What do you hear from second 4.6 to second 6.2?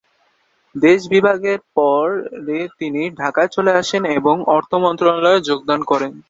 মন্ত্রণালয়ে যোগদান করেন।